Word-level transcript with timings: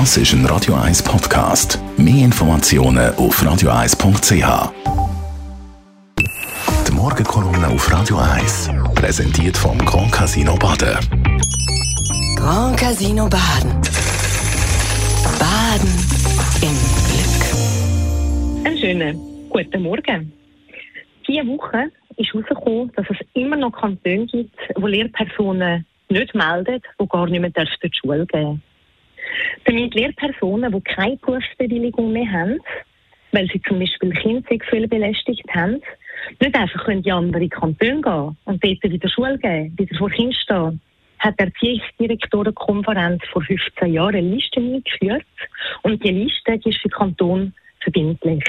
Das 0.00 0.16
ist 0.16 0.32
ein 0.32 0.44
Radio 0.46 0.74
1 0.74 1.04
Podcast. 1.04 1.78
Mehr 1.96 2.24
Informationen 2.24 3.14
auf 3.14 3.40
radio1.ch. 3.40 4.72
Die 6.88 6.92
Morgenkolumne 6.92 7.68
auf 7.68 7.92
Radio 7.92 8.16
1 8.16 8.70
präsentiert 8.96 9.56
vom 9.56 9.78
Grand 9.78 10.10
Casino 10.10 10.56
Baden. 10.56 10.98
Grand 12.34 12.76
Casino 12.76 13.28
Baden. 13.28 13.70
Baden 15.38 15.94
im 16.60 16.76
Glück. 17.06 18.66
Einen 18.66 18.78
schönen 18.78 19.48
guten 19.48 19.80
Morgen. 19.80 20.32
Diese 21.28 21.46
Woche 21.46 21.84
ist 22.16 22.34
herausgekommen, 22.34 22.90
dass 22.96 23.06
es 23.10 23.18
immer 23.34 23.54
noch 23.54 23.70
Kantone 23.70 24.26
gibt, 24.26 24.56
wo 24.74 24.88
Lehrpersonen 24.88 25.86
nicht 26.08 26.34
melden, 26.34 26.82
die 27.00 27.06
gar 27.06 27.28
nicht 27.28 27.40
mehr 27.40 27.54
zur 27.54 27.90
Schule 27.92 28.26
gehen 28.26 28.60
Damit 29.64 29.94
Lehrpersonen, 29.94 30.72
die 30.72 30.80
keine 30.80 31.16
Berufsbewilligung 31.16 32.12
mehr 32.12 32.30
haben, 32.30 32.58
weil 33.32 33.48
sie 33.48 33.60
zum 33.62 33.78
Beispiel 33.78 34.12
Kinder 34.12 34.42
sexuell 34.48 34.86
belästigt 34.86 35.48
haben, 35.54 35.80
nicht 36.40 36.56
einfach 36.56 36.88
in 36.88 37.02
die 37.02 37.12
andere 37.12 37.48
Kantone 37.48 38.00
gehen 38.00 38.36
und 38.44 38.64
dort 38.64 38.82
wieder 38.82 39.08
Schule 39.08 39.38
gehen, 39.38 39.74
wieder 39.76 39.96
vor 39.96 40.10
Kind 40.10 40.34
stehen, 40.34 40.80
hat 41.18 41.38
der 41.38 41.46
Erziehungsdirektorenkonferenz 41.46 43.22
vor 43.32 43.42
15 43.42 43.92
Jahren 43.92 44.16
eine 44.16 44.34
Liste 44.34 44.60
eingeführt 44.60 45.24
und 45.82 46.04
die 46.04 46.10
Liste 46.10 46.58
die 46.58 46.70
ist 46.70 46.80
für 46.80 46.88
Kanton 46.88 47.52
verbindlich. 47.80 48.44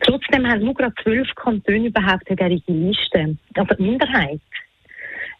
Trotzdem 0.00 0.46
haben 0.46 0.64
nur 0.64 0.74
gerade 0.74 0.94
zwölf 1.02 1.34
Kantone 1.34 1.88
überhaupt 1.88 2.30
eine 2.30 2.62
Liste, 2.66 3.36
also 3.54 3.74
die 3.74 3.82
Minderheit. 3.82 4.40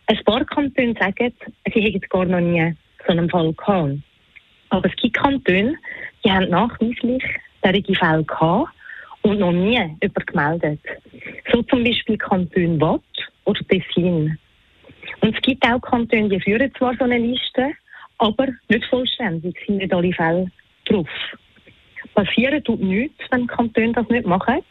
Ein 0.07 0.25
paar 0.25 0.45
Kantone 0.45 0.95
sagen, 0.99 1.33
sie 1.73 1.81
hätten 1.81 2.01
gar 2.09 2.25
noch 2.25 2.41
nie 2.41 2.75
so 3.07 3.13
einen 3.13 3.31
Fall 3.31 3.53
gehabt. 3.53 3.99
Aber 4.71 4.89
es 4.89 4.97
gibt 4.97 5.17
Kantone, 5.17 5.77
die 6.25 6.31
haben 6.31 6.51
nachweislich 6.51 7.23
solche 7.63 7.95
Fälle 7.95 8.25
gehabt 8.25 8.69
und 9.23 9.39
noch 9.41 9.53
nie 9.53 9.79
jemand 10.01 10.27
gemeldet. 10.27 10.81
So 11.53 11.63
zum 11.63 11.85
Beispiel 11.85 12.19
Kanton 12.19 12.81
Watt 12.81 13.03
oder 13.45 13.61
Tessin. 13.69 14.39
Und 15.21 15.35
es 15.35 15.43
gibt 15.43 15.65
auch 15.65 15.81
Kantone, 15.81 16.29
die 16.29 16.41
führen 16.41 16.73
zwar 16.77 16.95
so 16.97 17.05
eine 17.05 17.19
Liste, 17.19 17.73
aber 18.19 18.49
nicht 18.69 18.85
vollständig, 18.87 19.57
sind 19.67 19.79
nicht 19.79 19.93
alle 19.93 20.13
Fälle 20.13 20.51
drauf. 20.87 21.09
Passieren 22.15 22.63
tut 22.65 22.81
nichts, 22.81 23.25
wenn 23.31 23.47
Kantone 23.47 23.93
das 23.93 24.09
nicht 24.09 24.27
machen. 24.27 24.63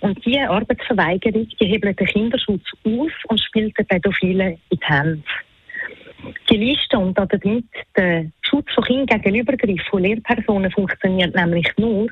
Und 0.00 0.24
diese 0.24 0.48
Arbeitsverweigerung, 0.48 1.46
die 1.60 1.66
hebelt 1.66 2.00
den 2.00 2.06
Kinderschutz 2.06 2.64
aus 2.84 3.12
und 3.28 3.40
spielt 3.40 3.76
den 3.78 3.86
Pädophilen 3.86 4.58
in 4.70 4.78
die 4.78 4.86
Hände. 4.86 5.22
Die 6.50 6.56
Liste 6.56 6.98
und 6.98 7.18
damit 7.18 7.64
der 7.96 8.30
Schutz 8.50 8.66
von 8.74 8.84
Kindern 8.84 9.22
gegen 9.22 9.36
Übergriff 9.36 9.80
von 9.88 10.02
Lehrpersonen 10.02 10.70
funktioniert 10.72 11.34
nämlich 11.34 11.66
nur, 11.78 12.08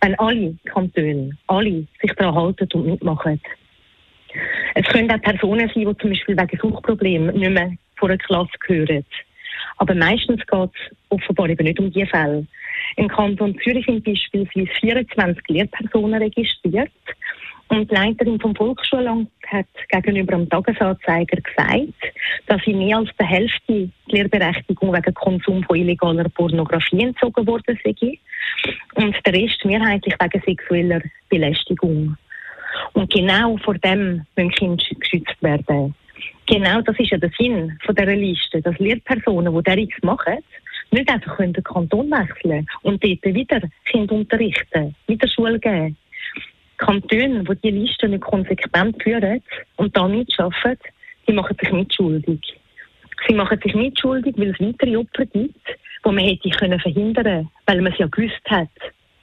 wenn 0.00 0.18
alle 0.18 0.56
Kantone, 0.64 1.30
alle 1.46 1.86
sich 2.02 2.12
daran 2.16 2.34
halten 2.34 2.68
und 2.74 2.86
mitmachen. 2.86 3.40
Es 4.74 4.86
können 4.88 5.10
auch 5.10 5.22
Personen 5.22 5.70
sein, 5.72 5.86
die 5.86 5.96
zum 5.98 6.10
Beispiel 6.10 6.36
wegen 6.36 6.58
Suchtproblemen 6.60 7.34
nicht 7.36 7.50
mehr 7.50 7.72
vor 7.96 8.10
einer 8.10 8.18
Klasse 8.18 8.50
gehören. 8.66 9.04
Aber 9.78 9.94
meistens 9.94 10.44
geht 10.46 10.70
es 10.74 10.96
offenbar 11.10 11.48
eben 11.48 11.64
nicht 11.64 11.78
um 11.78 11.90
diese 11.90 12.06
Fälle. 12.06 12.46
Im 12.96 13.08
Kanton 13.08 13.58
Zürich 13.62 13.86
sind 13.86 14.04
beispielsweise 14.04 14.66
24 14.80 15.42
Lehrpersonen 15.48 16.22
registriert. 16.22 16.90
Und 17.68 17.90
die 17.90 17.94
Leiterin 17.94 18.38
vom 18.38 18.54
Volksschullamt 18.54 19.28
hat 19.48 19.66
gegenüber 19.88 20.36
dem 20.36 20.48
Tagesanzeiger 20.48 21.38
gesagt, 21.40 22.14
dass 22.46 22.62
sie 22.64 22.74
mehr 22.74 22.98
als 22.98 23.10
der 23.18 23.26
Hälfte 23.26 23.60
die 23.68 23.90
Lehrberechtigung 24.06 24.92
wegen 24.92 25.14
Konsum 25.14 25.64
von 25.64 25.76
illegaler 25.76 26.28
Pornografie 26.28 27.02
entzogen 27.02 27.46
worden 27.46 27.78
sei. 27.84 28.18
Und 28.94 29.16
der 29.26 29.34
Rest 29.34 29.64
mehrheitlich 29.64 30.14
wegen 30.20 30.42
sexueller 30.46 31.02
Belästigung. 31.28 32.16
Und 32.92 33.12
genau 33.12 33.56
vor 33.58 33.74
dem 33.74 34.24
müssen 34.36 34.50
Kinder 34.52 34.84
geschützt 35.00 35.42
werden. 35.42 35.94
Genau 36.46 36.80
das 36.82 36.98
ist 36.98 37.10
ja 37.10 37.18
der 37.18 37.30
Sinn 37.36 37.76
von 37.84 37.94
dieser 37.94 38.14
Liste, 38.14 38.62
dass 38.62 38.78
Lehrpersonen, 38.78 39.52
die 39.64 39.88
das 39.88 40.02
machen, 40.02 40.38
nicht 40.92 41.10
einfach 41.10 41.36
den 41.38 41.52
Kanton 41.52 42.10
wechseln 42.10 42.66
und 42.82 43.02
dort 43.02 43.24
wieder 43.24 43.60
Kinder 43.86 44.14
unterrichten, 44.14 44.94
wieder 45.08 45.28
Schule 45.28 45.58
geben. 45.58 45.96
Kantone, 46.78 47.44
die 47.44 47.56
diese 47.62 47.76
Liste 47.76 48.08
nicht 48.08 48.22
konsequent 48.22 49.02
führen 49.02 49.42
und 49.76 49.96
da 49.96 50.08
nicht 50.08 50.32
schaffen, 50.32 50.76
die 51.26 51.32
machen 51.32 51.56
sich 51.60 51.72
nicht 51.72 51.94
schuldig. 51.94 52.40
Sie 53.26 53.34
machen 53.34 53.58
sich 53.62 53.74
nicht 53.74 54.00
schuldig, 54.00 54.34
weil 54.36 54.50
es 54.50 54.60
weitere 54.60 54.96
Opfer 54.96 55.26
gibt, 55.26 55.66
die 55.66 56.12
man 56.12 56.18
hätte 56.18 56.50
können 56.50 56.78
verhindern 56.80 57.48
weil 57.66 57.82
man 57.82 57.92
es 57.92 57.98
ja 57.98 58.06
gewusst 58.06 58.42
hat, 58.46 58.68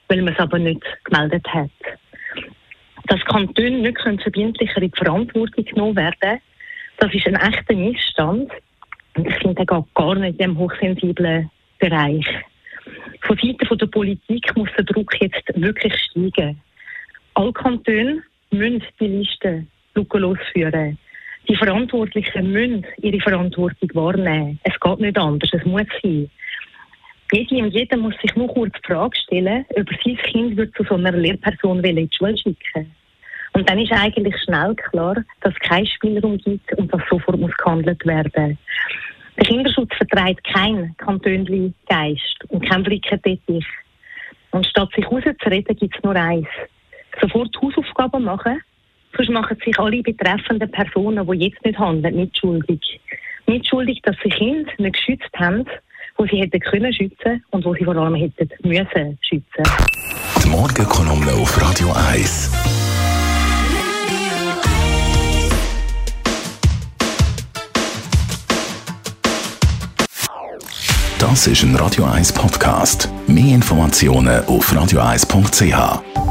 weil 0.08 0.22
man 0.22 0.34
es 0.34 0.40
aber 0.40 0.58
nicht 0.58 0.82
gemeldet 1.04 1.46
hat. 1.48 1.70
Dass 3.06 3.24
Kantone 3.24 3.78
nicht 3.78 4.00
verbindlicher 4.00 4.82
in 4.82 4.90
die 4.90 4.96
Verantwortung 4.96 5.64
genommen 5.64 5.96
werden 5.96 6.40
das 6.98 7.12
ist 7.12 7.26
ein 7.26 7.34
echter 7.34 7.74
Missstand. 7.74 8.50
Und 9.16 9.28
ich 9.28 9.34
finde, 9.36 9.54
der 9.54 9.66
geht 9.66 9.94
gar 9.94 10.14
nicht 10.14 10.32
in 10.32 10.38
diesem 10.38 10.58
hochsensiblen 10.58 11.50
Bereich. 11.78 12.26
Von 13.22 13.38
Seiten 13.38 13.78
der 13.78 13.86
Politik 13.86 14.56
muss 14.56 14.68
der 14.76 14.84
Druck 14.84 15.12
jetzt 15.20 15.42
wirklich 15.54 15.94
steigen. 15.94 16.60
Alle 17.34 17.52
Kantone 17.52 18.22
müssen 18.52 18.82
die 19.00 19.06
Liste 19.06 19.66
lückenlos 19.94 20.38
führen. 20.52 20.98
Die 21.48 21.56
Verantwortlichen 21.56 22.52
müssen 22.52 22.86
ihre 22.98 23.20
Verantwortung 23.20 23.90
wahrnehmen. 23.92 24.60
Es 24.62 24.78
geht 24.78 25.00
nicht 25.00 25.18
anders, 25.18 25.50
es 25.52 25.64
muss 25.64 25.82
sein. 26.02 26.30
Jede 27.32 27.56
und 27.56 27.74
jeder 27.74 27.96
muss 27.96 28.14
sich 28.22 28.34
nur 28.36 28.46
kurz 28.48 28.72
die 28.74 28.86
Frage 28.86 29.16
stellen, 29.16 29.64
ob 29.70 29.90
er 29.90 29.98
sein 30.04 30.16
Kind 30.18 30.56
wird 30.56 30.74
zu 30.76 30.84
so 30.84 30.94
einer 30.94 31.10
Lehrperson 31.10 31.82
in 31.82 31.96
die 31.96 32.08
Schule 32.16 32.38
schicken 32.38 32.92
Und 33.52 33.68
dann 33.68 33.80
ist 33.80 33.92
eigentlich 33.92 34.36
schnell 34.44 34.74
klar, 34.76 35.16
dass 35.40 35.52
es 35.54 35.68
keinen 35.68 35.86
Spielraum 35.86 36.38
gibt 36.38 36.72
und 36.74 36.92
dass 36.94 37.02
sofort 37.10 37.40
muss 37.40 37.56
gehandelt 37.56 38.06
werden. 38.06 38.56
Der 39.36 39.44
Kinderschutz 39.44 39.92
vertreibt 39.96 40.44
kein 40.44 40.94
Kantönli 40.98 41.72
Geist 41.88 42.44
und 42.48 42.64
kein 42.68 42.84
Flickenteppich. 42.84 43.66
Und 44.52 44.66
statt 44.66 44.90
sich 44.94 45.04
rauszureden, 45.06 45.76
gibt 45.76 45.96
es 45.96 46.02
nur 46.04 46.14
eins. 46.14 46.46
Sofort 47.20 47.56
Hausaufgaben 47.60 48.24
machen, 48.24 48.60
sonst 49.16 49.30
machen 49.30 49.56
sich 49.64 49.78
alle 49.78 50.02
betreffenden 50.02 50.70
Personen, 50.70 51.26
die 51.30 51.46
jetzt 51.46 51.64
nicht 51.64 51.78
handeln, 51.78 52.16
nicht 52.16 52.38
schuldig. 52.38 53.00
Nicht 53.46 53.68
schuldig, 53.68 54.00
dass 54.02 54.16
sie 54.22 54.30
Kinder 54.30 54.70
nicht 54.78 54.96
geschützt 54.96 55.30
haben, 55.36 55.64
wo 56.16 56.26
sie 56.26 56.40
hätten 56.40 56.60
können 56.60 56.92
schützen 56.92 57.44
und 57.50 57.64
wo 57.64 57.74
sie 57.74 57.84
vor 57.84 57.96
allem 57.96 58.14
hätten 58.14 58.48
müssen 58.62 59.18
schützen. 59.22 59.62
Die 60.42 60.48
Morgenkolumne 60.48 61.32
auf 61.32 61.60
Radio 61.60 61.92
1. 62.10 62.50
Das 71.18 71.46
ist 71.46 71.62
ein 71.62 71.74
Radio 71.76 72.04
1 72.04 72.32
Podcast. 72.32 73.08
Mehr 73.26 73.54
Informationen 73.54 74.44
auf 74.44 74.70
radio1.ch. 74.72 76.23